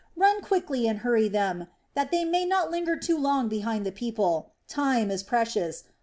[0.15, 4.49] Run quickly and hurry them, that they may not linger too far behind the people.
[4.67, 5.83] Time is precious!